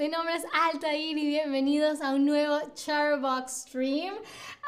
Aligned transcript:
mi 0.00 0.08
nombre 0.08 0.34
es 0.34 0.44
Altair 0.54 1.18
y 1.18 1.26
bienvenidos 1.26 2.00
a 2.00 2.14
un 2.14 2.24
nuevo 2.24 2.58
Charbox 2.72 3.66
Stream. 3.66 4.14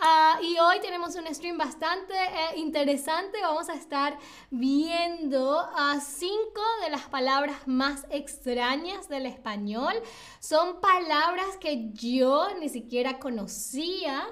Ah, 0.02 0.38
y 0.42 0.58
hoy 0.58 0.78
tenemos 0.82 1.16
un 1.16 1.26
stream 1.34 1.56
bastante 1.56 2.12
eh, 2.12 2.58
interesante. 2.58 3.38
Vamos 3.40 3.70
a 3.70 3.74
estar 3.74 4.18
viendo 4.50 5.58
a 5.58 5.98
cinco 6.00 6.60
de 6.84 6.90
las 6.90 7.08
palabras 7.08 7.56
más 7.64 8.04
extrañas 8.10 9.08
del 9.08 9.24
español. 9.24 9.94
Son 10.38 10.82
palabras 10.82 11.56
que 11.58 11.88
yo 11.94 12.48
ni 12.60 12.68
siquiera 12.68 13.18
conocía 13.18 14.22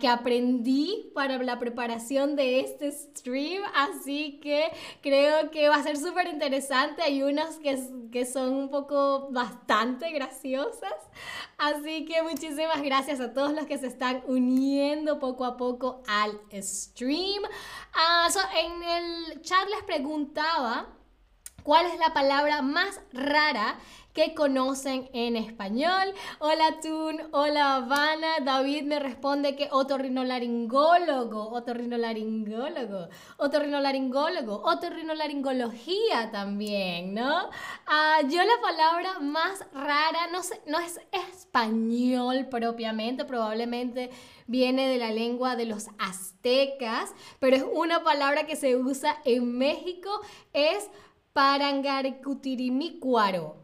que 0.00 0.08
aprendí 0.08 1.12
para 1.14 1.38
la 1.38 1.60
preparación 1.60 2.34
de 2.34 2.60
este 2.60 2.90
stream, 2.90 3.62
así 3.74 4.40
que 4.42 4.64
creo 5.00 5.52
que 5.52 5.68
va 5.68 5.76
a 5.76 5.82
ser 5.82 5.96
súper 5.96 6.26
interesante. 6.26 7.02
Hay 7.02 7.22
unas 7.22 7.56
que, 7.58 7.78
que 8.10 8.26
son 8.26 8.52
un 8.54 8.68
poco 8.68 9.28
bastante 9.30 10.10
graciosas, 10.10 10.94
así 11.56 12.04
que 12.04 12.20
muchísimas 12.22 12.82
gracias 12.82 13.20
a 13.20 13.32
todos 13.32 13.52
los 13.52 13.66
que 13.66 13.78
se 13.78 13.86
están 13.86 14.22
uniendo 14.26 15.20
poco 15.20 15.44
a 15.44 15.56
poco 15.56 16.02
al 16.08 16.40
stream. 16.60 17.42
Ah, 17.94 18.28
en 18.64 18.82
el 18.82 19.42
chat 19.42 19.68
les 19.68 19.84
preguntaba 19.84 20.99
cuál 21.62 21.86
es 21.86 21.98
la 21.98 22.12
palabra 22.12 22.62
más 22.62 23.00
rara 23.12 23.78
que 24.12 24.34
conocen 24.34 25.08
en 25.12 25.36
español. 25.36 26.12
Hola 26.40 26.80
Tun, 26.82 27.20
hola 27.30 27.76
Habana. 27.76 28.40
David 28.42 28.82
me 28.82 28.98
responde 28.98 29.54
que 29.54 29.68
otorrinolaringólogo, 29.70 31.50
otorrinolaringólogo, 31.50 33.08
otorrinolaringólogo, 33.36 34.62
otorrinolaringología 34.64 36.30
también, 36.32 37.14
¿no? 37.14 37.50
Ah, 37.86 38.18
yo 38.28 38.42
la 38.42 38.60
palabra 38.60 39.20
más 39.20 39.64
rara, 39.72 40.26
no, 40.32 40.40
no 40.66 40.80
es 40.80 41.00
español 41.12 42.48
propiamente, 42.50 43.24
probablemente 43.24 44.10
viene 44.48 44.88
de 44.88 44.98
la 44.98 45.12
lengua 45.12 45.54
de 45.54 45.66
los 45.66 45.86
aztecas, 45.98 47.14
pero 47.38 47.56
es 47.56 47.64
una 47.72 48.02
palabra 48.02 48.46
que 48.46 48.56
se 48.56 48.74
usa 48.74 49.18
en 49.24 49.56
México, 49.56 50.10
es 50.52 50.90
parangaricutirimícuaro. 51.32 53.56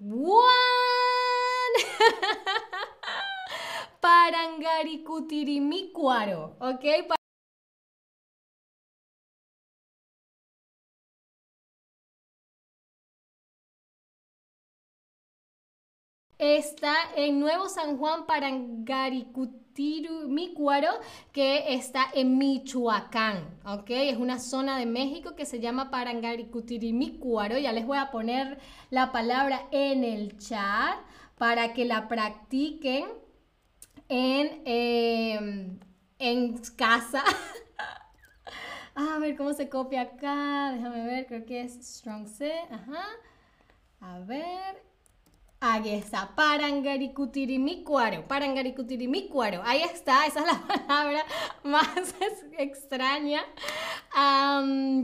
One. 0.00 1.80
Parangaricutirimícuaro, 4.00 6.56
¿ok? 6.60 6.84
Está 16.38 16.94
en 17.14 17.38
Nuevo 17.38 17.68
San 17.68 17.96
Juan 17.96 18.26
Parangaricutirimícuaro, 18.26 20.88
que 21.32 21.74
está 21.74 22.06
en 22.12 22.38
Michoacán, 22.38 23.60
¿ok? 23.64 23.88
Es 23.90 24.16
una 24.16 24.40
zona 24.40 24.76
de 24.78 24.86
México 24.86 25.36
que 25.36 25.46
se 25.46 25.60
llama 25.60 25.92
Parangaricutirimícuaro. 25.92 27.56
Ya 27.58 27.72
les 27.72 27.86
voy 27.86 27.98
a 27.98 28.10
poner 28.10 28.58
la 28.90 29.12
palabra 29.12 29.68
en 29.70 30.02
el 30.02 30.36
chat 30.38 30.96
para 31.38 31.72
que 31.72 31.84
la 31.84 32.08
practiquen 32.08 33.04
en, 34.08 34.62
em, 34.64 35.78
en 36.18 36.58
casa. 36.76 37.22
a 38.96 39.18
ver 39.18 39.36
cómo 39.36 39.52
se 39.52 39.68
copia 39.68 40.02
acá. 40.02 40.72
Déjame 40.72 41.06
ver, 41.06 41.26
creo 41.26 41.44
que 41.46 41.60
es 41.60 41.74
Strong 41.74 42.26
C. 42.26 42.52
Ajá. 42.70 43.04
A 44.00 44.18
ver. 44.20 44.93
Ahí 45.60 45.94
está, 45.94 46.34
parangaricutirimícuaro, 46.34 48.28
parangaricutirimícuaro. 48.28 49.62
Ahí 49.64 49.82
está, 49.82 50.26
esa 50.26 50.40
es 50.40 50.46
la 50.46 50.60
palabra 50.86 51.24
más 51.62 52.14
extraña 52.58 53.42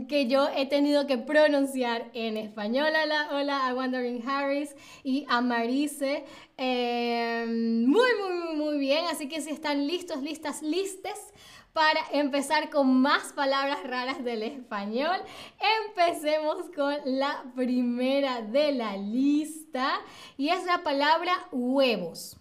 que 0.07 0.27
yo 0.27 0.49
he 0.55 0.67
tenido 0.67 1.07
que 1.07 1.17
pronunciar 1.17 2.11
en 2.13 2.37
español. 2.37 2.93
Hola, 3.03 3.29
hola 3.31 3.67
a 3.67 3.73
Wandering 3.73 4.27
Harris 4.27 4.75
y 5.03 5.25
a 5.27 5.41
Marise. 5.41 6.25
Em, 6.57 7.85
muy, 7.85 8.09
muy, 8.21 8.55
muy 8.55 8.77
bien. 8.77 9.05
Así 9.11 9.27
que 9.27 9.41
si 9.41 9.49
están 9.49 9.87
listos, 9.87 10.21
listas, 10.21 10.61
listes 10.61 11.33
para 11.73 12.01
empezar 12.11 12.69
con 12.69 13.01
más 13.01 13.33
palabras 13.33 13.83
raras 13.83 14.23
del 14.23 14.43
español. 14.43 15.17
Empecemos 15.87 16.57
con 16.75 16.95
la 17.05 17.45
primera 17.55 18.41
de 18.41 18.73
la 18.73 18.97
lista 18.97 20.01
y 20.37 20.49
es 20.49 20.65
la 20.65 20.83
palabra 20.83 21.47
huevos. 21.51 22.37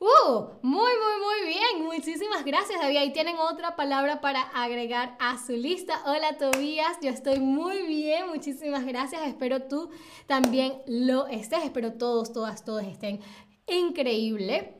¡Uh! 0.00 0.44
Muy, 0.62 0.92
muy, 0.92 1.20
muy 1.20 1.48
bien. 1.48 1.84
Muchísimas 1.84 2.44
gracias, 2.44 2.80
David. 2.80 2.98
Ahí 2.98 3.12
tienen 3.12 3.36
otra 3.38 3.74
palabra 3.74 4.20
para 4.20 4.42
agregar 4.42 5.16
a 5.18 5.36
su 5.38 5.50
lista. 5.52 6.00
Hola, 6.06 6.38
Tobías. 6.38 6.98
Yo 7.02 7.10
estoy 7.10 7.40
muy 7.40 7.84
bien. 7.86 8.28
Muchísimas 8.28 8.86
gracias. 8.86 9.26
Espero 9.26 9.62
tú 9.62 9.90
también 10.26 10.80
lo 10.86 11.26
estés. 11.26 11.64
Espero 11.64 11.94
todos, 11.94 12.32
todas, 12.32 12.64
todos 12.64 12.84
estén 12.84 13.18
increíble. 13.66 14.76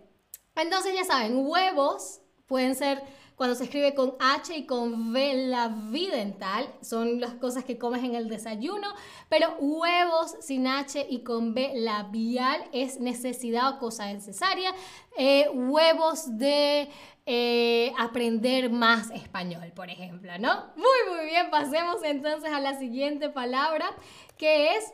Entonces, 0.55 0.95
ya 0.95 1.03
saben, 1.05 1.37
huevos 1.37 2.21
pueden 2.47 2.77
ser 2.77 3.03
cuando 3.39 3.55
se 3.55 3.65
escribe 3.65 3.95
con 3.95 4.17
H 4.19 4.55
y 4.55 4.67
con 4.67 5.13
V 5.13 5.47
la 5.47 5.69
V 5.69 6.11
dental, 6.11 6.75
son 6.83 7.21
las 7.21 7.35
cosas 7.35 7.65
que 7.65 7.79
comes 7.79 8.03
en 8.03 8.17
el 8.17 8.29
desayuno, 8.29 8.89
pero 9.29 9.55
huevos 9.61 10.35
sin 10.41 10.67
H 10.67 11.07
y 11.09 11.23
con 11.23 11.55
B 11.55 11.71
labial 11.77 12.65
es 12.73 12.99
necesidad 12.99 13.77
o 13.77 13.79
cosa 13.79 14.13
necesaria. 14.13 14.75
Eh, 15.17 15.49
huevos 15.55 16.37
de 16.37 16.89
eh, 17.27 17.93
aprender 17.97 18.71
más 18.71 19.09
español, 19.11 19.71
por 19.73 19.89
ejemplo, 19.89 20.37
¿no? 20.41 20.73
Muy, 20.75 21.17
muy 21.17 21.27
bien, 21.27 21.49
pasemos 21.49 22.03
entonces 22.03 22.51
a 22.53 22.59
la 22.59 22.77
siguiente 22.77 23.29
palabra, 23.29 23.89
que 24.37 24.75
es 24.75 24.93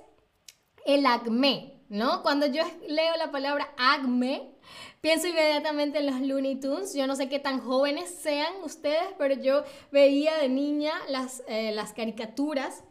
el 0.84 1.06
acme, 1.06 1.73
¿no? 1.94 2.22
Cuando 2.22 2.46
yo 2.46 2.62
leo 2.88 3.16
la 3.16 3.30
palabra 3.30 3.68
acme, 3.78 4.50
Pienso 5.04 5.26
inmediatamente 5.26 5.98
en 5.98 6.06
los 6.06 6.18
Looney 6.22 6.58
Tunes. 6.60 6.94
Yo 6.94 7.06
no 7.06 7.14
sé 7.14 7.28
qué 7.28 7.38
tan 7.38 7.60
jóvenes 7.60 8.08
sean 8.08 8.54
ustedes, 8.64 9.04
pero 9.18 9.34
yo 9.34 9.62
veía 9.92 10.38
de 10.38 10.48
niña 10.48 10.94
las, 11.10 11.42
eh, 11.46 11.72
las 11.72 11.92
caricaturas 11.92 12.84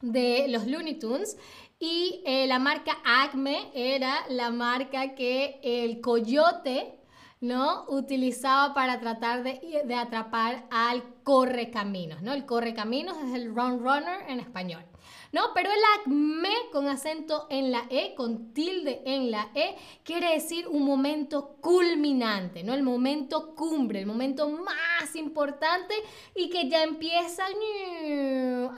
de 0.00 0.46
los 0.48 0.66
Looney 0.66 0.98
Tunes 0.98 1.36
y 1.78 2.20
eh, 2.26 2.48
la 2.48 2.58
marca 2.58 2.96
Acme 3.04 3.70
era 3.74 4.26
la 4.28 4.50
marca 4.50 5.14
que 5.14 5.60
el 5.62 6.00
coyote 6.00 6.98
¿no? 7.40 7.84
utilizaba 7.90 8.74
para 8.74 8.98
tratar 8.98 9.44
de, 9.44 9.82
de 9.84 9.94
atrapar 9.94 10.66
al 10.72 11.04
correcaminos. 11.22 12.22
¿no? 12.22 12.32
El 12.32 12.44
correcaminos 12.44 13.16
es 13.18 13.34
el 13.34 13.54
run 13.54 13.78
runner 13.78 14.28
en 14.28 14.40
español. 14.40 14.84
¿No? 15.36 15.52
Pero 15.52 15.68
el 15.70 16.00
acme 16.00 16.54
con 16.72 16.88
acento 16.88 17.46
en 17.50 17.70
la 17.70 17.84
E, 17.90 18.14
con 18.14 18.54
tilde 18.54 19.02
en 19.04 19.30
la 19.30 19.50
E, 19.54 19.76
quiere 20.02 20.32
decir 20.32 20.66
un 20.66 20.86
momento 20.86 21.58
culminante, 21.60 22.64
¿no? 22.64 22.72
El 22.72 22.82
momento 22.82 23.54
cumbre, 23.54 24.00
el 24.00 24.06
momento 24.06 24.48
más 24.48 25.14
importante 25.14 25.92
y 26.34 26.48
que 26.48 26.70
ya 26.70 26.82
empieza 26.84 27.44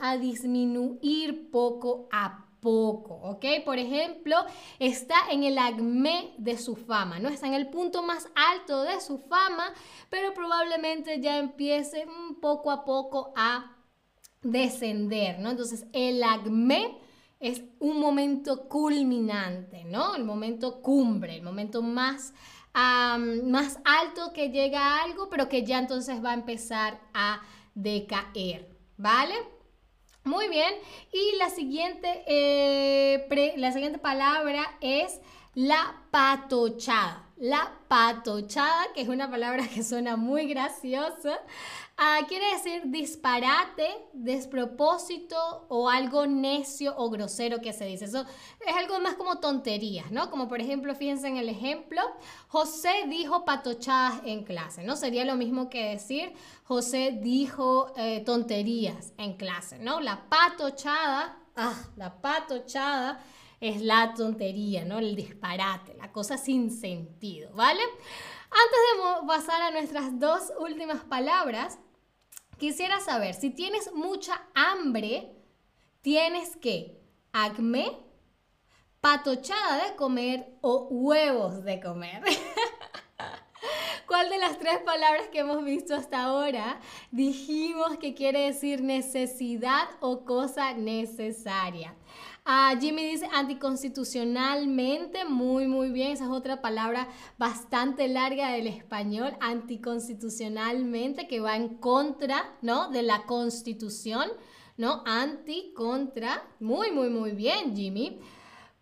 a 0.03 0.17
disminuir 0.17 1.49
poco 1.53 2.09
a 2.11 2.47
poco, 2.59 3.15
¿ok? 3.23 3.45
Por 3.65 3.79
ejemplo, 3.79 4.35
está 4.81 5.15
en 5.31 5.45
el 5.45 5.59
acme 5.59 6.35
de 6.39 6.59
su 6.59 6.75
fama, 6.75 7.21
¿no? 7.21 7.29
Está 7.29 7.47
en 7.47 7.55
el 7.55 7.69
punto 7.69 8.03
más 8.03 8.29
alto 8.35 8.83
de 8.83 9.01
su 9.01 9.19
fama, 9.19 9.73
pero 10.11 10.35
probablemente 10.35 11.21
ya 11.21 11.39
empiece 11.39 12.05
poco 12.41 12.73
a 12.73 12.85
poco 12.85 13.33
a 13.37 13.78
descender, 14.43 15.39
¿no? 15.39 15.51
Entonces, 15.51 15.87
el 15.93 16.23
acme 16.23 16.99
es 17.41 17.63
un 17.79 18.01
momento 18.01 18.69
culminante, 18.69 19.85
¿no? 19.85 20.17
El 20.17 20.25
momento 20.25 20.81
cumbre, 20.81 21.37
el 21.37 21.43
momento 21.43 21.83
más, 21.83 22.35
más 22.75 23.79
alto 23.85 24.33
que 24.33 24.51
llega 24.51 25.03
algo, 25.03 25.29
pero 25.29 25.49
que 25.49 25.65
ya 25.65 25.79
entonces 25.79 26.25
va 26.25 26.31
a 26.31 26.35
empezar 26.35 27.01
a 27.15 27.43
decaer, 27.75 28.77
¿vale? 28.97 29.35
Muy 30.25 30.49
bien, 30.49 30.75
y 31.13 31.37
la 31.39 31.49
siguiente, 31.49 32.23
eh, 32.27 33.55
la 33.57 33.73
siguiente 33.73 33.99
palabra 33.99 34.77
es 34.81 35.21
la 35.55 36.03
patochada. 36.11 37.28
La 37.41 37.73
patochada, 37.87 38.93
que 38.95 39.03
es 39.03 39.09
una 39.09 39.31
palabra 39.31 39.65
que 39.69 39.85
suena 39.85 40.17
muy 40.17 40.47
graciosa, 40.47 41.39
ah, 41.97 42.19
quiere 42.27 42.45
decir 42.53 42.83
disparate, 42.87 43.87
despropósito 44.13 45.67
o 45.69 45.89
algo 45.89 46.27
necio 46.27 46.95
o 46.97 47.09
grosero 47.11 47.61
que 47.61 47.73
se 47.73 47.85
dice. 47.85 48.07
Eso 48.07 48.25
es 48.67 48.75
algo 48.75 48.99
más 48.99 49.15
como 49.15 49.39
tonterías, 49.39 50.11
¿no? 50.11 50.31
Como 50.31 50.49
por 50.49 50.61
ejemplo, 50.61 50.97
fíjense 50.97 51.29
en 51.29 51.37
el 51.37 51.49
ejemplo, 51.49 52.03
José 52.49 53.05
dijo 53.09 53.45
patochadas 53.45 54.21
en 54.25 54.43
clase, 54.43 54.83
¿no? 54.83 54.97
Sería 54.97 55.25
lo 55.25 55.37
mismo 55.37 55.71
que 55.71 55.91
decir 55.91 56.33
José 56.65 57.21
dijo 57.23 57.93
eh, 57.97 58.21
tonterías 58.27 59.13
en 59.17 59.35
clase, 59.35 59.79
¿no? 59.79 60.01
La 60.01 60.29
patochada, 60.29 61.39
ah, 61.55 61.75
la 61.97 62.21
patochada 62.21 63.21
es 63.61 63.83
la 63.83 64.15
tontería, 64.15 64.85
¿no? 64.85 64.99
El 64.99 65.17
disparate, 65.17 65.95
la 65.95 66.13
cosa 66.13 66.39
sin 66.39 66.71
sentido, 66.71 67.53
¿vale? 67.55 67.83
Antes 68.51 69.21
de 69.21 69.27
pasar 69.27 69.63
a 69.63 69.71
nuestras 69.71 70.19
dos 70.19 70.53
últimas 70.59 71.03
palabras, 71.05 71.79
quisiera 72.59 73.01
saber, 73.01 73.35
si 73.35 73.51
tienes 73.51 73.93
mucha 73.93 74.41
hambre, 74.55 75.37
tienes 76.01 76.57
que 76.57 77.01
acme, 77.33 77.99
patochada 79.01 79.85
de 79.89 79.97
comer 79.97 80.57
o 80.61 80.89
huevos 80.91 81.65
de 81.65 81.81
comer. 81.81 82.23
¿Cuál 84.09 84.31
de 84.31 84.39
las 84.39 84.59
tres 84.59 84.79
palabras 84.87 85.29
que 85.31 85.41
hemos 85.41 85.63
visto 85.63 85.95
hasta 85.95 86.23
ahora 86.23 86.81
dijimos 87.11 87.99
que 87.99 88.15
quiere 88.15 88.47
decir 88.47 88.81
necesidad 88.81 89.87
o 90.01 90.25
cosa 90.25 90.73
necesaria? 90.73 91.95
Ah, 92.47 92.75
Jimmy 92.81 93.05
dice 93.05 93.29
anticonstitucionalmente, 93.35 95.27
muy, 95.27 95.67
muy 95.67 95.91
bien. 95.91 96.13
Esa 96.13 96.25
es 96.25 96.31
otra 96.31 96.63
palabra 96.63 97.07
bastante 97.37 98.09
larga 98.09 98.53
del 98.53 98.69
español, 98.69 99.37
anticonstitucionalmente, 99.41 101.29
que 101.29 101.41
va 101.41 101.57
en 101.57 101.77
contra, 101.77 102.57
¿no? 102.63 102.89
De 102.89 103.03
la 103.03 103.27
constitución, 103.27 104.27
¿no? 104.79 105.03
Anti, 105.05 105.75
contra. 105.77 106.49
Muy, 106.61 106.93
muy, 106.93 107.11
muy 107.11 107.33
bien, 107.33 107.77
Jimmy. 107.77 108.19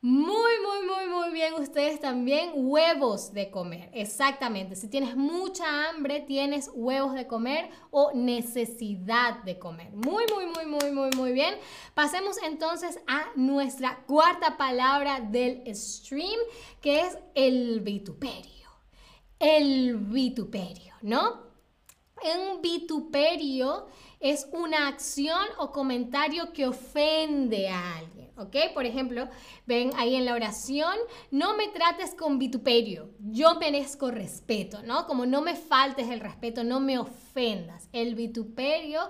Muy, 0.09 0.53
muy, 0.63 0.87
muy, 0.87 1.09
muy 1.13 1.33
bien 1.33 1.55
ustedes 1.55 1.99
también. 1.99 2.53
Huevos 2.55 3.33
de 3.33 3.51
comer. 3.51 3.91
Exactamente. 3.93 4.77
Si 4.77 4.87
tienes 4.87 5.17
mucha 5.17 5.89
hambre, 5.89 6.21
tienes 6.21 6.71
huevos 6.73 7.13
de 7.15 7.27
comer 7.27 7.69
o 7.91 8.13
necesidad 8.15 9.43
de 9.43 9.59
comer. 9.59 9.91
Muy, 9.91 10.23
muy, 10.33 10.47
muy, 10.47 10.65
muy, 10.65 10.93
muy, 10.93 11.11
muy 11.17 11.33
bien. 11.33 11.57
Pasemos 11.95 12.37
entonces 12.45 13.01
a 13.09 13.33
nuestra 13.35 14.05
cuarta 14.07 14.57
palabra 14.57 15.19
del 15.19 15.65
stream, 15.75 16.39
que 16.81 17.01
es 17.01 17.19
el 17.35 17.81
vituperio. 17.81 18.69
El 19.41 19.97
vituperio, 19.97 20.95
¿no? 21.03 21.47
Un 22.23 22.63
vituperio 22.63 23.89
es 24.21 24.47
una 24.53 24.87
acción 24.87 25.47
o 25.59 25.73
comentario 25.73 26.53
que 26.53 26.65
ofende 26.65 27.69
a 27.69 27.97
alguien. 27.97 28.16
¿Ok? 28.37 28.57
Por 28.75 28.87
ejemplo, 28.87 29.29
ven 29.67 29.91
ahí 29.97 30.15
en 30.17 30.25
la 30.25 30.35
oración, 30.35 30.95
no 31.31 31.57
me 31.57 31.69
trates 31.69 32.15
con 32.15 32.39
vituperio, 32.39 33.11
yo 33.19 33.57
merezco 33.57 34.11
respeto, 34.11 34.83
¿no? 34.83 35.07
Como 35.07 35.27
no 35.27 35.43
me 35.43 35.55
faltes 35.55 36.09
el 36.09 36.21
respeto, 36.21 36.65
no 36.65 36.81
me 36.81 36.99
ofendas. 36.99 37.89
El 37.93 38.15
vituperio 38.15 39.01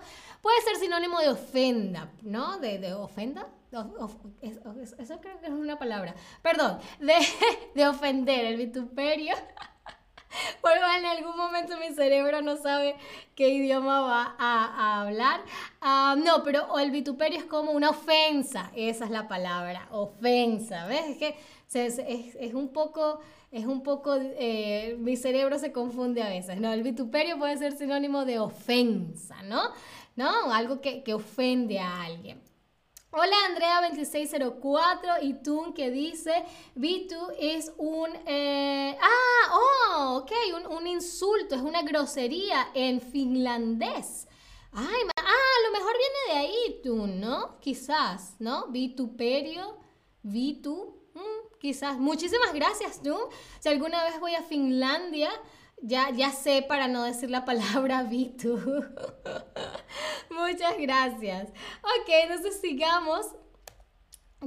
puede 0.43 0.61
ser 0.63 0.77
sinónimo 0.77 1.21
de 1.21 1.31
ofenda, 1.31 2.11
¿no? 2.23 2.59
De, 2.59 2.95
ofenda. 2.95 3.49
eso 3.73 5.21
creo 5.21 5.41
que 5.41 5.47
es 5.47 5.53
una 5.53 5.79
palabra. 5.79 6.15
Perdón, 6.43 6.79
de, 7.01 7.15
de 7.75 7.89
ofender, 7.89 8.45
el 8.45 8.57
vituperio. 8.57 9.35
Porque 10.61 10.79
en 10.99 11.07
algún 11.07 11.37
momento 11.37 11.77
mi 11.79 11.95
cerebro 11.95 12.43
no 12.43 12.57
sabe 12.57 12.97
qué 13.35 13.49
idioma 13.51 14.01
va 14.01 14.37
a, 14.39 15.03
hablar. 15.03 15.41
Ah, 15.81 16.17
no, 16.17 16.43
pero 16.43 16.79
el 16.79 16.91
vituperio 16.91 17.39
es 17.39 17.45
como 17.45 17.73
una 17.73 17.91
ofensa. 17.91 18.71
Esa 18.75 19.05
es 19.05 19.11
la 19.11 19.29
palabra, 19.29 19.89
ofensa. 19.91 20.87
¿Ves? 20.87 21.07
Es 21.09 21.19
que 21.19 21.37
es, 22.41 22.55
un 22.55 22.73
poco, 22.73 23.21
es 23.51 23.67
un 23.67 23.83
poco, 23.83 24.17
eh, 24.21 24.97
mi 24.99 25.17
cerebro 25.17 25.59
se 25.59 25.73
confunde 25.73 26.23
a 26.23 26.29
veces. 26.29 26.61
No, 26.61 26.73
el 26.73 26.83
vituperio 26.83 27.39
puede 27.39 27.57
ser 27.57 27.77
sinónimo 27.77 28.25
de 28.25 28.39
ofensa, 28.39 29.43
¿no? 29.43 29.63
¿No? 30.17 30.53
Algo 30.53 30.81
que, 30.81 31.03
que 31.03 31.15
ofende 31.15 31.79
a 31.79 32.05
alguien. 32.05 32.46
Hola 33.19 33.35
Andrea2604 33.49 35.23
y 35.23 35.43
tú 35.43 35.73
que 35.73 35.91
dice, 35.91 36.45
Vitu 36.75 37.17
es 37.39 37.73
un... 37.79 38.11
Eh, 38.27 38.95
ah, 39.01 39.55
oh, 39.55 40.17
ok, 40.19 40.33
un, 40.69 40.87
insulto, 40.87 41.55
es 41.55 41.63
una 41.63 41.81
grosería 41.81 42.69
en 42.75 43.01
finlandés. 43.01 44.29
Ay, 44.71 45.03
ah, 45.17 45.23
a 45.23 45.67
lo 45.67 45.73
mejor 45.73 45.95
viene 45.97 46.19
de 46.29 46.47
ahí, 46.47 46.81
tú, 46.83 47.07
¿no? 47.07 47.59
Quizás, 47.59 48.35
¿no? 48.39 48.67
Vituperio, 48.67 49.79
Vitu, 50.23 51.01
mm, 51.15 51.59
quizás. 51.59 51.99
Muchísimas 51.99 52.53
gracias, 52.53 53.03
tú. 53.03 53.17
Si 53.61 53.71
alguna 53.71 54.05
vez 54.05 54.21
voy 54.21 54.35
a 54.35 54.43
Finlandia, 54.43 55.31
ya, 55.83 56.11
ya 56.11 56.31
sé 56.31 56.63
para 56.63 56.89
no 56.89 57.05
decir 57.05 57.31
la 57.31 57.45
palabra 57.45 58.03
Vitu. 58.03 58.57
Muchas 60.31 60.79
gracias. 60.79 61.49
Ok, 61.83 62.09
entonces 62.09 62.61
sigamos 62.61 63.27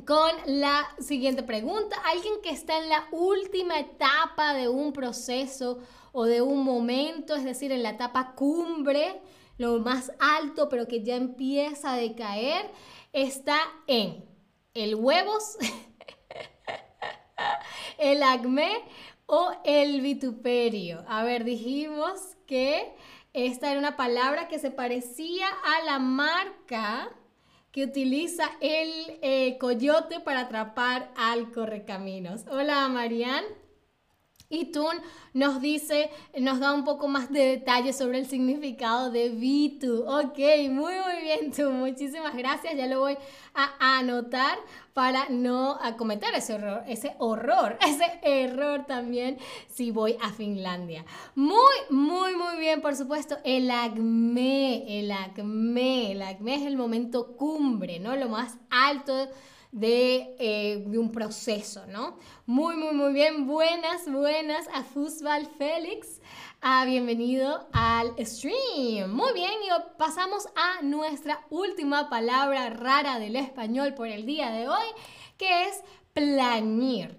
con 0.05 0.31
la 0.45 0.87
siguiente 0.99 1.43
pregunta. 1.43 1.97
Alguien 2.05 2.41
que 2.43 2.51
está 2.51 2.77
en 2.77 2.89
la 2.89 3.07
última 3.11 3.79
etapa 3.79 4.53
de 4.53 4.67
un 4.67 4.93
proceso 4.93 5.79
o 6.11 6.25
de 6.25 6.41
un 6.41 6.63
momento, 6.63 7.35
es 7.35 7.43
decir, 7.43 7.71
en 7.71 7.83
la 7.83 7.91
etapa 7.91 8.33
cumbre, 8.35 9.21
lo 9.57 9.79
más 9.79 10.11
alto, 10.19 10.69
pero 10.69 10.87
que 10.87 11.03
ya 11.03 11.15
empieza 11.15 11.93
a 11.93 11.97
decaer, 11.97 12.71
está 13.13 13.59
en 13.87 14.25
el 14.73 14.95
huevos, 14.95 15.57
el 17.97 18.23
acné 18.23 18.83
o 19.29 19.51
el 19.63 20.01
vituperio. 20.01 21.05
A 21.07 21.23
ver, 21.23 21.43
dijimos 21.43 22.35
que 22.47 22.95
esta 23.33 23.69
era 23.69 23.79
una 23.79 23.95
palabra 23.95 24.47
que 24.47 24.57
se 24.57 24.71
parecía 24.71 25.47
a 25.47 25.85
la 25.85 25.99
marca 25.99 27.11
que 27.71 27.83
utiliza 27.83 28.49
el 28.59 29.19
eh, 29.21 29.57
coyote 29.59 30.19
para 30.19 30.41
atrapar 30.41 31.11
al 31.15 31.51
correcaminos. 31.51 32.45
Hola, 32.49 32.87
Marianne. 32.87 33.45
Y 34.51 34.71
Tun 34.71 34.95
nos 35.35 35.61
dice, 35.61 36.09
nos 36.39 36.59
da 36.59 36.73
un 36.73 36.83
poco 36.83 37.07
más 37.07 37.31
de 37.31 37.45
detalles 37.45 37.95
sobre 37.95 38.17
el 38.17 38.25
significado 38.25 39.11
de 39.11 39.29
Vitu. 39.29 40.05
Ok, 40.07 40.39
muy 40.71 40.93
muy 40.93 41.21
bien 41.21 41.51
Tun, 41.51 41.79
muchísimas 41.79 42.35
gracias. 42.35 42.75
Ya 42.75 42.87
lo 42.87 42.99
voy 42.99 43.15
a 43.53 43.99
anotar 43.99 44.57
para 44.95 45.29
no 45.29 45.77
cometer 45.99 46.33
ese 46.33 46.55
horror, 46.55 46.83
ese 46.87 47.15
horror, 47.19 47.77
ese 47.87 48.05
error 48.23 48.85
también 48.87 49.37
si 49.67 49.91
voy 49.91 50.17
a 50.19 50.31
Finlandia. 50.31 51.05
Muy, 51.35 51.75
muy, 51.91 52.35
muy 52.35 52.57
bien, 52.57 52.81
por 52.81 52.95
supuesto, 52.95 53.37
el 53.43 53.69
acme, 53.69 54.99
el 54.99 55.11
acme, 55.11 56.11
el 56.11 56.23
acme 56.23 56.55
es 56.55 56.63
el 56.63 56.75
momento 56.75 57.35
cumbre, 57.37 57.99
¿no? 57.99 58.15
Lo 58.15 58.29
más 58.29 58.57
alto 58.71 59.29
eh, 59.71 60.83
de, 60.87 60.97
un 60.97 61.11
proceso, 61.11 61.85
¿no? 61.87 62.17
Muy, 62.47 62.75
muy, 62.75 62.93
muy 62.93 63.13
bien. 63.13 63.45
Buenas, 63.45 64.11
buenas 64.11 64.67
a 64.73 64.83
Fusbal 64.83 65.45
Félix. 65.45 66.19
Ah, 66.59 66.85
bienvenido 66.85 67.67
al 67.71 68.13
stream. 68.25 69.11
Muy 69.11 69.31
bien, 69.33 69.51
y 69.63 69.97
pasamos 69.97 70.47
a 70.55 70.81
nuestra 70.81 71.45
última 71.51 72.09
palabra 72.09 72.71
rara 72.71 73.19
del 73.19 73.35
español 73.35 73.93
por 73.93 74.07
el 74.07 74.25
día 74.25 74.49
de 74.49 74.67
hoy, 74.67 74.87
que 75.37 75.65
es 75.65 75.83
plañir. 76.13 77.15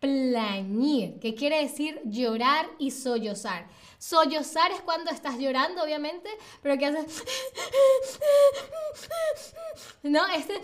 plañir, 0.00 1.20
que 1.20 1.36
quiere 1.36 1.62
decir 1.62 2.00
llorar 2.04 2.66
y 2.80 2.90
sollozar. 2.90 3.68
Sollozar 4.02 4.72
es 4.72 4.80
cuando 4.80 5.12
estás 5.12 5.38
llorando, 5.38 5.80
obviamente, 5.80 6.28
pero 6.60 6.76
que 6.76 6.86
haces... 6.86 7.22
No, 10.02 10.26
este... 10.26 10.60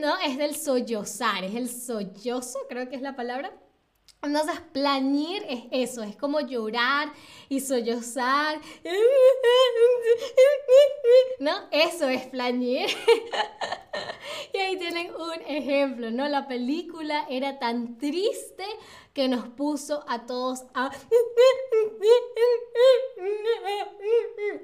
No, 0.00 0.16
es 0.20 0.38
del 0.38 0.56
sollozar, 0.56 1.44
es 1.44 1.54
el 1.54 1.68
sollozo, 1.68 2.60
creo 2.66 2.88
que 2.88 2.96
es 2.96 3.02
la 3.02 3.14
palabra. 3.14 3.52
Entonces, 4.22 4.60
plañir 4.72 5.44
es 5.48 5.64
eso, 5.70 6.02
es 6.02 6.14
como 6.16 6.40
llorar 6.40 7.10
y 7.48 7.60
sollozar. 7.60 8.60
¿No? 11.38 11.52
Eso 11.70 12.08
es 12.08 12.26
plañir. 12.26 12.88
Y 14.52 14.58
ahí 14.58 14.76
tienen 14.78 15.14
un 15.14 15.40
ejemplo, 15.46 16.10
¿no? 16.10 16.28
La 16.28 16.48
película 16.48 17.24
era 17.28 17.58
tan 17.58 17.98
triste 17.98 18.64
que 19.12 19.28
nos 19.28 19.48
puso 19.48 20.04
a 20.08 20.26
todos 20.26 20.64
a, 20.74 20.90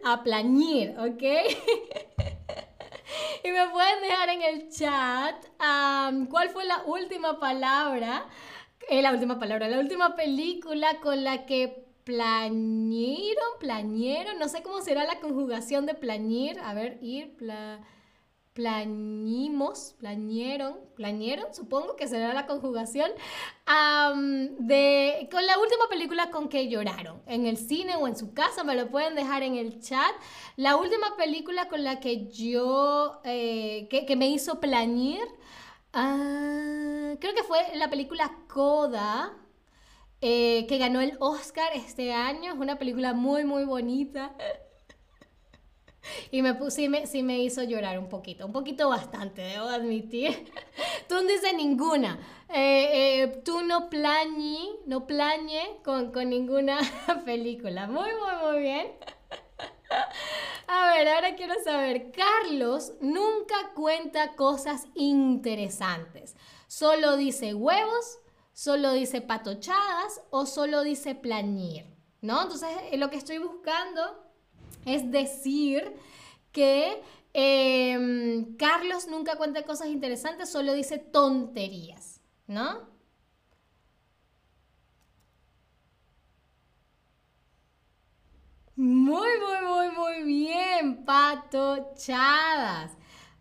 a 0.04 0.22
plañir, 0.24 0.96
¿ok? 0.98 1.22
Y 3.44 3.50
me 3.52 3.68
pueden 3.68 4.02
dejar 4.02 4.28
en 4.30 4.42
el 4.42 4.68
chat 4.68 5.36
cuál 6.28 6.50
fue 6.50 6.64
la 6.64 6.82
última 6.84 7.38
palabra, 7.38 8.26
eh, 8.88 9.02
la 9.02 9.12
última 9.12 9.38
palabra, 9.38 9.68
la 9.68 9.78
última 9.78 10.14
película 10.14 11.00
con 11.00 11.24
la 11.24 11.46
que 11.46 11.86
plañieron, 12.04 13.44
plañieron, 13.58 14.38
no 14.38 14.48
sé 14.48 14.62
cómo 14.62 14.80
será 14.80 15.04
la 15.04 15.20
conjugación 15.20 15.86
de 15.86 15.94
plañir, 15.94 16.58
a 16.60 16.72
ver, 16.74 16.98
ir, 17.02 17.36
pla 17.36 17.80
plañimos, 18.56 19.94
plañieron, 19.98 20.76
plañeron, 20.94 21.52
supongo 21.52 21.94
que 21.94 22.08
será 22.08 22.32
la 22.32 22.46
conjugación, 22.46 23.10
de, 24.58 25.28
con 25.30 25.46
la 25.46 25.58
última 25.58 25.88
película 25.90 26.30
con 26.30 26.48
que 26.48 26.66
lloraron, 26.70 27.20
en 27.26 27.44
el 27.44 27.58
cine 27.58 27.96
o 27.96 28.08
en 28.08 28.16
su 28.16 28.32
casa, 28.32 28.64
me 28.64 28.74
lo 28.74 28.88
pueden 28.88 29.14
dejar 29.14 29.42
en 29.42 29.56
el 29.56 29.82
chat. 29.82 30.10
La 30.56 30.76
última 30.76 31.18
película 31.18 31.68
con 31.68 31.84
la 31.84 32.00
que 32.00 32.28
yo, 32.30 33.20
eh, 33.24 33.88
que, 33.90 34.16
me 34.16 34.28
hizo 34.28 34.58
plañir, 34.58 35.20
ah, 35.96 37.14
creo 37.20 37.34
que 37.34 37.42
fue 37.42 37.58
la 37.76 37.90
película 37.90 38.30
Coda. 38.48 39.34
Eh, 40.22 40.66
que 40.68 40.78
ganó 40.78 41.00
el 41.02 41.16
Oscar 41.20 41.68
este 41.74 42.12
año, 42.12 42.52
es 42.54 42.58
una 42.58 42.78
película 42.78 43.12
muy 43.12 43.44
muy 43.44 43.64
bonita. 43.64 44.34
Y 46.30 46.42
me 46.42 46.54
puse, 46.54 46.88
me, 46.88 47.06
sí 47.06 47.22
me 47.22 47.38
hizo 47.38 47.62
llorar 47.62 47.98
un 47.98 48.08
poquito, 48.08 48.46
un 48.46 48.52
poquito 48.52 48.88
bastante, 48.88 49.42
debo 49.42 49.66
admitir. 49.66 50.52
Tú 51.08 51.16
no 51.16 51.22
dices 51.22 51.54
ninguna. 51.56 52.18
Eh, 52.48 53.22
eh, 53.22 53.42
tú 53.44 53.62
no 53.62 53.90
plañi, 53.90 54.70
no 54.86 55.06
plañe 55.06 55.80
con, 55.84 56.12
con 56.12 56.30
ninguna 56.30 56.78
película. 57.24 57.86
Muy, 57.88 58.10
muy, 58.20 58.52
muy 58.52 58.62
bien. 58.62 58.86
A 60.68 60.94
ver, 60.94 61.08
ahora 61.08 61.36
quiero 61.36 61.54
saber, 61.62 62.10
Carlos 62.10 62.92
nunca 63.00 63.54
cuenta 63.74 64.34
cosas 64.34 64.86
interesantes. 64.94 66.34
Solo 66.66 67.16
dice 67.16 67.54
huevos, 67.54 68.18
solo 68.52 68.92
dice 68.92 69.20
patochadas 69.20 70.22
o 70.30 70.44
solo 70.44 70.82
dice 70.82 71.14
plañir, 71.14 71.86
¿no? 72.20 72.42
Entonces, 72.42 72.68
eh, 72.90 72.96
lo 72.96 73.10
que 73.10 73.16
estoy 73.16 73.38
buscando 73.38 74.00
es 74.86 75.10
decir 75.10 75.94
que 76.50 77.02
em, 77.32 78.56
Carlos 78.56 79.06
nunca 79.06 79.36
cuenta 79.36 79.62
cosas 79.64 79.88
interesantes, 79.88 80.48
solo 80.48 80.72
dice 80.72 80.98
tonterías, 80.98 82.20
¿no? 82.48 82.95
Muy, 88.76 89.28
muy, 89.40 89.66
muy, 89.66 89.90
muy 89.96 90.22
bien, 90.24 91.04
patochadas. 91.06 92.92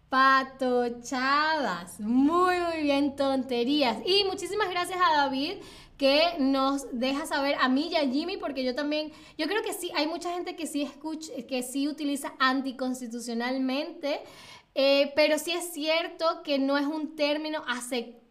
Patochadas. 0.08 2.00
Muy, 2.00 2.56
muy 2.62 2.82
bien, 2.84 3.18
tonterías. 3.18 3.98
Y 4.06 4.24
muchísimas 4.24 4.70
gracias 4.70 4.98
a 4.98 5.18
David 5.18 5.58
que 5.98 6.36
nos 6.40 6.88
deja 6.98 7.26
saber 7.26 7.56
a 7.60 7.68
mí 7.68 7.90
y 7.92 7.98
a 7.98 8.10
Jimmy, 8.10 8.38
porque 8.38 8.64
yo 8.64 8.76
también, 8.76 9.12
yo 9.38 9.48
creo 9.48 9.62
que 9.62 9.74
sí, 9.74 9.92
hay 9.94 10.08
mucha 10.08 10.34
gente 10.34 10.56
que 10.56 10.68
sí 10.68 10.82
escucha, 10.84 11.34
que 11.50 11.64
sí 11.64 11.90
utiliza 11.90 12.34
anticonstitucionalmente, 12.40 14.22
eh, 14.74 15.12
pero 15.18 15.38
sí 15.38 15.52
es 15.52 15.74
cierto 15.74 16.44
que 16.44 16.60
no 16.60 16.78
es 16.78 16.86
un 16.86 17.18
término 17.18 17.62
aceptado 17.68 18.25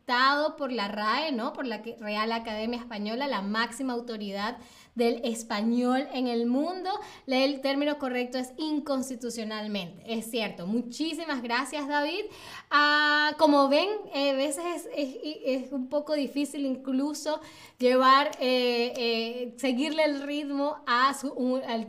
por 0.57 0.73
la 0.73 0.89
RAE, 0.89 1.33
¿no? 1.33 1.53
Por 1.53 1.67
la 1.67 1.83
Real 1.99 2.33
Academia 2.33 2.79
Española, 2.79 3.27
la 3.27 3.43
máxima 3.43 3.93
autoridad 3.95 4.59
del 4.95 5.21
español 5.25 6.07
en 6.13 6.29
el 6.29 6.47
mundo. 6.47 6.91
El 7.27 7.61
término 7.61 7.99
correcto 7.99 8.39
es 8.39 8.53
inconstitucionalmente. 8.59 10.03
Es 10.07 10.31
cierto. 10.31 10.67
Muchísimas 10.67 11.43
gracias, 11.43 11.89
David. 11.89 12.25
Ah, 12.71 13.33
como 13.39 13.69
ven, 13.69 13.89
eh, 14.15 14.31
a 14.31 14.35
veces 14.35 14.89
es, 14.95 15.73
un 15.73 15.89
poco 15.89 16.15
difícil 16.15 16.65
incluso 16.65 17.41
llevar, 17.79 18.31
eh, 18.41 18.93
eh, 18.97 19.55
seguirle 19.57 20.05
el 20.05 20.23
ritmo 20.23 20.77
a, 20.87 21.17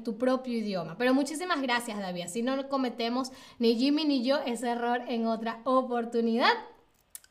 tu 0.04 0.18
propio 0.18 0.58
idioma. 0.58 0.98
Pero 0.98 1.14
muchísimas 1.14 1.62
gracias, 1.62 2.00
David. 2.00 2.24
Así 2.24 2.42
no 2.42 2.70
cometemos 2.70 3.32
ni 3.60 3.76
Jimmy 3.76 4.06
ni 4.06 4.24
yo 4.24 4.40
ese 4.46 4.70
error 4.70 5.02
en 5.08 5.28
otra 5.28 5.62
oportunidad. 5.66 6.54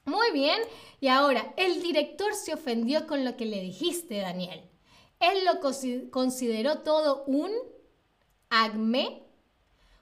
Muy 0.04 0.32
bien, 0.32 0.60
y 1.00 1.08
ahora, 1.08 1.54
el 1.56 1.82
director 1.82 2.34
se 2.34 2.52
ofendió 2.52 3.06
con 3.06 3.24
lo 3.24 3.36
que 3.36 3.46
le 3.46 3.60
dijiste, 3.60 4.18
Daniel. 4.18 4.62
Él 5.18 5.38
lo 5.46 5.60
consideró 6.10 6.80
todo 6.80 7.24
un 7.24 7.50
acme, 8.50 9.22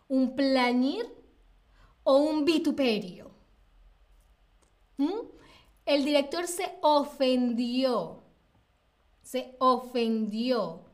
un 0.09 0.35
plañir 0.35 1.06
o 2.02 2.16
un 2.16 2.44
vituperio. 2.44 3.30
¿Mm? 4.97 5.21
El 5.87 6.04
director 6.04 6.47
se 6.47 6.78
ofendió. 6.82 8.25
Se 9.23 9.56
ofendió. 9.61 10.85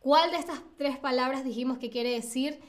¿Cuál 0.00 0.32
de 0.32 0.38
estas 0.38 0.60
tres 0.76 0.98
palabras 0.98 1.44
dijimos 1.44 1.78
que 1.78 1.90
quiere 1.90 2.10
decir 2.10 2.60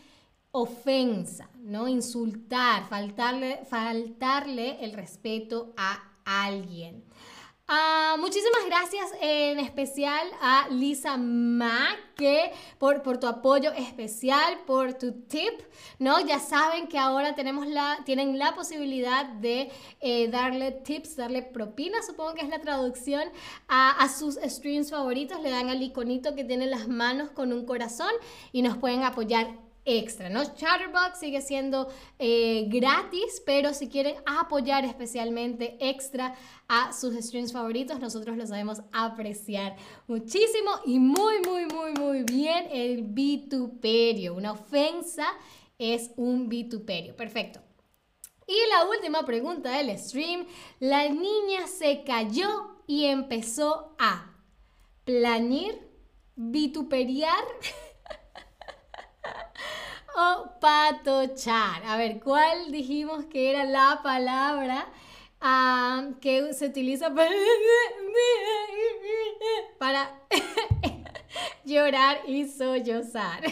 ofensa? 0.55 1.50
¿No? 1.59 1.88
Insultar, 1.88 2.88
faltarle, 2.88 3.65
faltarle 3.69 4.83
el 4.83 4.93
respeto 4.93 5.74
a 5.75 6.13
alguien. 6.24 7.03
Ah, 7.67 8.15
muchísimas 8.19 8.63
gracias 8.67 9.09
en 9.21 9.59
especial 9.59 10.27
a 10.39 10.67
Lisa 10.69 11.17
Mack 11.17 11.97
por, 12.77 13.01
por 13.01 13.17
tu 13.17 13.25
apoyo 13.25 13.71
especial, 13.71 14.59
por 14.67 14.93
tu 14.93 15.13
tip, 15.24 15.62
¿no? 15.97 16.19
Ya 16.19 16.39
saben 16.39 16.88
que 16.88 17.00
ahora 17.00 17.33
tenemos 17.33 17.65
la, 17.65 17.97
tienen 18.05 18.38
la 18.38 18.53
posibilidad 18.53 19.25
de 19.25 19.71
eh, 20.00 20.27
darle 20.27 20.74
tips, 20.74 21.15
darle 21.15 21.41
propina, 21.41 22.03
supongo 22.03 22.35
que 22.35 22.43
es 22.43 22.50
la 22.50 22.62
traducción, 22.62 23.24
a, 23.67 23.89
a 23.89 24.09
sus 24.09 24.35
streams 24.35 24.91
favoritos. 24.91 25.41
Le 25.41 25.50
dan 25.50 25.69
al 25.69 25.81
iconito 25.81 26.35
que 26.35 26.43
tiene 26.43 26.67
las 26.67 26.88
manos 26.88 27.31
con 27.31 27.51
un 27.51 27.65
corazón 27.65 28.12
y 28.51 28.62
nos 28.62 28.77
pueden 28.77 29.03
apoyar 29.03 29.64
extra, 29.86 30.30
¿no? 30.30 30.44
Chatterbox 30.44 31.20
sigue 31.20 31.42
siendo 31.42 31.88
eh, 32.20 32.65
gratis, 32.70 33.42
pero 33.46 33.74
si 33.74 33.88
quieren 33.88 34.15
apoyar 34.25 34.84
especialmente 34.84 35.77
extra 35.80 36.36
a 36.68 36.92
sus 36.92 37.15
streams 37.15 37.54
favoritos, 37.54 38.00
nosotros 38.00 38.36
lo 38.36 38.46
sabemos 38.48 38.82
apreciar 38.92 39.75
muchísimo 40.08 40.72
y 40.86 41.00
muy, 41.00 41.36
muy, 41.46 41.65
muy, 41.68 41.94
muy 41.94 42.24
bien 42.24 42.68
el 42.72 43.04
vituperio. 43.04 44.34
Una 44.34 44.54
ofensa 44.54 45.27
es 45.77 46.12
un 46.18 46.50
vituperio. 46.50 47.15
Perfecto. 47.15 47.62
Y 48.48 48.58
la 48.70 48.88
última 48.89 49.25
pregunta 49.25 49.72
del 49.77 49.98
stream, 49.98 50.46
la 50.80 51.10
niña 51.10 51.68
se 51.68 52.04
cayó 52.04 52.75
y 52.88 53.06
empezó 53.06 53.96
a 53.98 54.32
plañir, 55.04 55.80
vituperiar. 56.36 57.44
o 60.15 60.60
patochar. 60.60 61.84
A 61.86 61.98
ver, 61.98 62.19
¿cuál 62.22 62.72
dijimos 62.72 63.25
que 63.25 63.51
era 63.51 63.65
la 63.65 64.00
palabra 64.01 64.88
ah, 65.41 66.10
que 66.22 66.53
se 66.53 66.67
utiliza 66.67 67.13
para, 69.79 70.22
llorar 71.65 72.22
y 72.27 72.48
sollozar? 72.48 73.43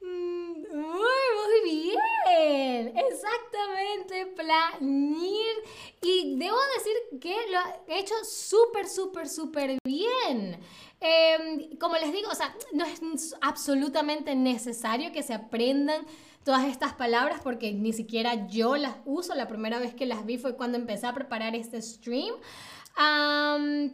Mm, 0.00 0.64
muy, 0.72 1.26
muy 1.36 1.60
bien. 1.64 2.92
Exactamente, 2.96 4.26
plañir. 4.36 5.54
Y 6.02 6.36
debo 6.38 6.56
decir 6.76 6.96
que 7.20 7.34
lo 7.50 7.58
ha 7.58 7.80
hecho 7.88 8.14
súper, 8.24 8.86
súper, 8.86 9.28
súper 9.28 9.78
bien. 9.84 10.60
Em, 11.00 11.76
como 11.78 11.96
les 11.96 12.12
digo, 12.12 12.30
o 12.30 12.34
sea, 12.34 12.54
no 12.72 12.84
es 12.84 13.34
absolutamente 13.42 14.34
necesario 14.34 15.12
que 15.12 15.22
se 15.22 15.34
aprendan 15.34 16.06
todas 16.46 16.64
estas 16.64 16.94
palabras 16.94 17.40
porque 17.42 17.72
ni 17.72 17.92
siquiera 17.92 18.46
yo 18.46 18.76
las 18.76 18.96
uso. 19.04 19.34
La 19.34 19.48
primera 19.48 19.78
vez 19.78 19.94
que 19.94 20.06
las 20.06 20.24
vi 20.24 20.38
fue 20.38 20.56
cuando 20.56 20.78
empecé 20.78 21.06
a 21.06 21.12
preparar 21.12 21.54
este 21.54 21.82
stream. 21.82 22.34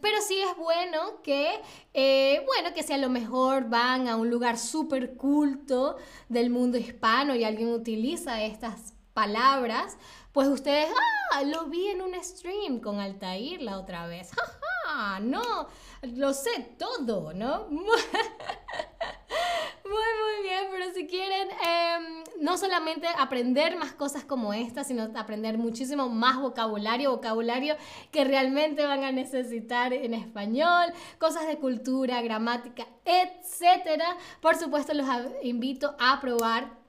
pero 0.01 0.17
sí 0.25 0.39
es 0.39 0.55
bueno 0.55 1.21
que, 1.23 1.59
eh, 1.93 2.43
bueno, 2.45 2.73
que 2.73 2.83
si 2.83 2.93
a 2.93 2.97
lo 2.97 3.09
mejor 3.09 3.69
van 3.69 4.07
a 4.07 4.15
un 4.15 4.29
lugar 4.29 4.57
súper 4.57 5.15
culto 5.15 5.97
del 6.29 6.49
mundo 6.51 6.77
hispano 6.77 7.35
y 7.35 7.43
alguien 7.43 7.69
utiliza 7.73 8.43
estas 8.43 8.93
palabras, 9.13 9.97
pues 10.31 10.47
ustedes, 10.47 10.89
ah, 11.33 11.43
lo 11.43 11.65
vi 11.65 11.87
en 11.87 12.01
un 12.01 12.13
stream 12.23 12.79
con 12.79 12.99
Altair 12.99 13.61
la 13.61 13.79
otra 13.79 14.07
vez. 14.07 14.31
¡Ja, 14.93 15.19
No, 15.19 15.67
lo 16.01 16.33
sé 16.33 16.75
todo, 16.77 17.33
¿no? 17.33 17.67
Muy, 19.85 19.91
muy 19.93 20.43
bien, 20.43 20.67
pero 20.71 20.93
si 20.93 21.07
quieren 21.07 21.49
em, 21.49 22.23
no 22.39 22.57
solamente 22.57 23.05
aprender 23.19 23.75
más 23.77 23.91
cosas 23.91 24.23
como 24.23 24.53
esta, 24.53 24.83
sino 24.85 25.11
aprender 25.15 25.57
muchísimo 25.57 26.07
más 26.07 26.39
vocabulario, 26.39 27.11
vocabulario 27.11 27.75
que 28.09 28.23
realmente 28.23 28.85
van 28.85 29.03
a 29.03 29.11
necesitar 29.11 29.91
en 29.91 30.13
español, 30.13 30.85
cosas 31.19 31.47
de 31.47 31.57
cultura, 31.57 32.21
gramática, 32.21 32.87
etc. 33.03 34.01
Por 34.39 34.55
supuesto, 34.55 34.93
los 34.93 35.05
invito 35.41 35.95
a 35.99 36.21
probar 36.21 36.83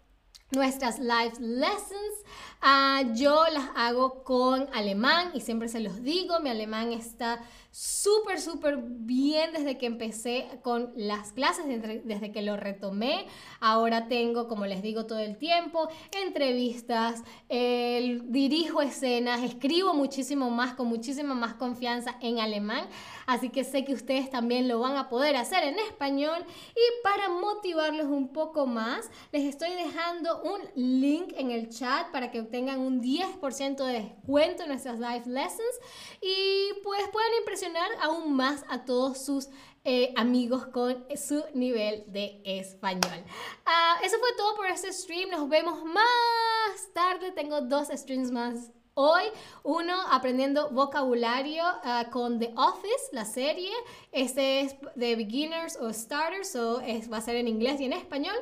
nuestras 0.53 0.99
live 0.99 1.35
lessons. 1.41 2.25
Ah, 2.61 3.03
yo 3.15 3.45
las 3.53 3.71
hago 3.75 4.23
con 4.25 4.69
alemán 4.73 5.33
y 5.35 5.41
siempre 5.41 5.69
se 5.69 5.81
los 5.81 6.03
digo, 6.03 6.41
mi 6.41 6.51
alemán 6.51 6.93
está 6.93 7.41
súper, 7.75 8.41
súper 8.41 8.79
bien 8.79 9.53
desde 9.53 9.79
que 9.79 9.87
empecé 9.87 10.47
con 10.63 10.93
las 10.95 11.33
clases, 11.33 11.65
desde 12.05 12.31
que 12.31 12.41
lo 12.41 12.57
retomé. 12.57 13.27
Ahora 13.59 14.07
tengo, 14.07 14.47
como 14.47 14.65
les 14.65 14.81
digo 14.81 15.07
todo 15.07 15.19
el 15.19 15.37
tiempo, 15.39 15.89
entrevistas, 16.13 17.25
dirijo 17.49 18.81
escenas, 18.81 19.43
escribo 19.43 19.93
muchísimo 19.93 20.51
más, 20.51 20.75
con 20.75 20.87
muchísima 20.87 21.35
más 21.35 21.55
confianza 21.55 22.17
en 22.21 22.39
alemán. 22.39 22.87
Así 23.27 23.49
que 23.49 23.65
sé 23.65 23.85
que 23.85 23.95
ustedes 23.95 24.31
también 24.31 24.69
lo 24.69 24.79
van 24.79 24.97
a 24.97 25.09
poder 25.09 25.35
hacer 25.35 25.65
en 25.65 25.77
español. 25.81 26.45
Y 26.77 27.03
para 27.03 27.29
motivarlos 27.29 28.07
un 28.07 28.29
poco 28.29 28.69
más, 28.69 29.11
les 29.33 29.43
estoy 29.47 29.71
dejando 29.71 30.43
un 30.43 30.61
link 30.77 31.33
en 31.37 31.51
el 31.51 31.71
chat 31.71 32.13
para 32.13 32.31
que 32.31 32.39
obtengan 32.39 32.79
un 32.79 33.03
10% 33.03 33.85
de 33.85 33.93
descuento 33.95 34.63
en 34.63 34.69
nuestras 34.69 35.01
live 35.01 35.25
lessons 35.27 35.81
y 36.21 36.73
pues 36.85 37.03
puedan 37.09 37.31
impresionar 37.41 37.64
aún 38.01 38.35
más 38.35 38.65
a 38.69 38.85
todos 38.85 39.25
sus 39.25 39.49
eh, 39.85 40.13
amigos 40.17 40.67
con 40.67 41.05
su 41.17 41.45
nivel 41.55 42.05
de 42.09 42.41
español. 42.45 43.25
Ah, 43.67 43.99
eso 44.03 44.19
fue 44.19 44.29
todo 44.37 44.57
por 44.57 44.67
este 44.67 44.93
stream. 44.93 45.31
Nos 45.31 45.49
vemos 45.49 45.85
más 45.85 46.93
tarde. 46.93 47.33
Tengo 47.33 47.61
dos 47.61 47.89
streams 47.89 48.31
más 48.31 48.71
Hoy, 48.97 49.25
uno 49.65 49.93
aprendiendo 50.13 50.71
vocabulario 50.71 51.65
ah, 51.65 52.07
con 52.13 52.39
The 52.39 52.55
Office, 52.57 53.09
la 53.11 53.25
serie. 53.25 53.73
Este 54.13 54.61
es 54.61 54.77
de 54.95 55.17
beginners 55.17 55.77
o 55.81 55.93
starters, 55.93 56.55
o 56.55 56.81
es, 56.81 57.11
va 57.13 57.17
a 57.17 57.21
ser 57.21 57.35
en 57.35 57.49
inglés 57.49 57.81
y 57.81 57.87
en 57.87 57.93
español. 57.93 58.37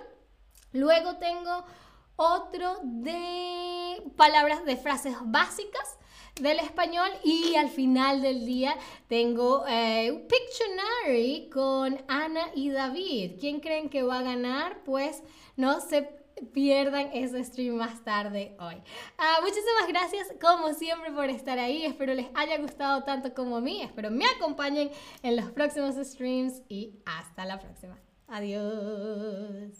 Luego 0.73 1.17
tengo 1.17 1.65
otro 2.17 2.81
de 2.83 4.03
palabras 4.15 4.67
de 4.67 4.77
frases 4.77 5.17
básicas 5.25 5.99
del 6.41 6.59
español 6.59 7.09
y 7.25 7.55
al 7.57 7.69
final 7.69 8.23
del 8.23 8.47
día 8.47 8.77
tengo 9.09 9.67
eh, 9.69 10.11
un 10.11 10.27
Pictionary 10.27 11.51
con 11.51 11.99
Ana 12.09 12.47
y 12.55 12.71
David. 12.71 13.33
¿Quién 13.39 13.61
creen 13.61 13.89
que 13.89 14.03
va 14.03 14.21
a 14.21 14.23
ganar? 14.23 14.83
Pues 14.85 15.23
no 15.57 15.81
se 15.81 16.23
pierdan 16.53 17.11
ese 17.13 17.45
stream 17.45 17.77
más 17.77 18.03
tarde 18.03 18.57
hoy. 18.59 18.77
Ah, 19.19 19.39
muchísimas 19.43 19.89
gracias 19.89 20.29
como 20.41 20.73
siempre 20.75 21.13
por 21.13 21.29
estar 21.29 21.59
ahí. 21.59 21.85
Espero 21.85 22.15
les 22.15 22.29
haya 22.35 22.59
gustado 22.59 23.05
tanto 23.05 23.35
como 23.35 23.57
a 23.57 23.61
mí. 23.61 23.83
Espero 23.83 24.11
me 24.11 24.25
acompañen 24.27 24.91
en 25.23 25.37
los 25.37 25.51
próximos 25.53 25.95
streams 25.97 26.63
y 26.69 26.95
hasta 27.05 27.45
la 27.45 27.59
próxima. 27.59 27.99
Adiós. 28.29 29.77